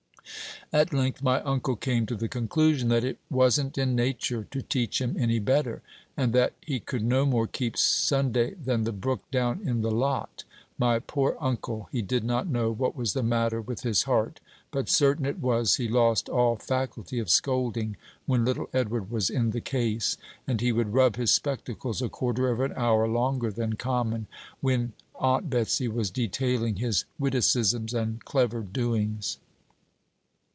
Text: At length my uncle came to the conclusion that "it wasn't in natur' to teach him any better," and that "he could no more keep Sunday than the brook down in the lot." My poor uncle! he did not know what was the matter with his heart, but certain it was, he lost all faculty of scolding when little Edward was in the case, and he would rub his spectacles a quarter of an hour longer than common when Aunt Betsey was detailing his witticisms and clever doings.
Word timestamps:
At 0.73 0.93
length 0.93 1.21
my 1.21 1.41
uncle 1.41 1.75
came 1.75 2.05
to 2.05 2.15
the 2.15 2.29
conclusion 2.29 2.87
that 2.87 3.03
"it 3.03 3.17
wasn't 3.29 3.77
in 3.77 3.93
natur' 3.93 4.45
to 4.51 4.61
teach 4.61 5.01
him 5.01 5.17
any 5.19 5.37
better," 5.37 5.81
and 6.15 6.31
that 6.31 6.53
"he 6.61 6.79
could 6.79 7.03
no 7.03 7.25
more 7.25 7.45
keep 7.45 7.75
Sunday 7.75 8.53
than 8.53 8.85
the 8.85 8.93
brook 8.93 9.29
down 9.31 9.59
in 9.65 9.81
the 9.81 9.91
lot." 9.91 10.45
My 10.77 10.99
poor 10.99 11.35
uncle! 11.41 11.89
he 11.91 12.01
did 12.01 12.23
not 12.23 12.47
know 12.47 12.71
what 12.71 12.95
was 12.95 13.11
the 13.11 13.21
matter 13.21 13.59
with 13.59 13.81
his 13.81 14.03
heart, 14.03 14.39
but 14.71 14.87
certain 14.87 15.25
it 15.25 15.39
was, 15.39 15.75
he 15.75 15.89
lost 15.89 16.29
all 16.29 16.55
faculty 16.55 17.19
of 17.19 17.29
scolding 17.29 17.97
when 18.25 18.45
little 18.45 18.69
Edward 18.73 19.11
was 19.11 19.29
in 19.29 19.49
the 19.51 19.59
case, 19.59 20.15
and 20.47 20.61
he 20.61 20.71
would 20.71 20.93
rub 20.93 21.17
his 21.17 21.33
spectacles 21.33 22.01
a 22.01 22.07
quarter 22.07 22.47
of 22.47 22.61
an 22.61 22.71
hour 22.77 23.09
longer 23.09 23.51
than 23.51 23.73
common 23.73 24.25
when 24.61 24.93
Aunt 25.15 25.49
Betsey 25.49 25.89
was 25.89 26.09
detailing 26.09 26.77
his 26.77 27.03
witticisms 27.19 27.93
and 27.93 28.23
clever 28.23 28.61
doings. 28.61 29.37